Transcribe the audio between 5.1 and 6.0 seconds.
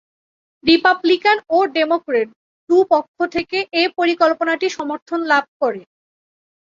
লাভ করে।